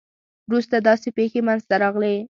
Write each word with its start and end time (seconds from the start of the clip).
وروسته 0.49 0.75
داسې 0.87 1.09
پېښې 1.17 1.39
منځته 1.47 1.75
راغلې. 1.83 2.15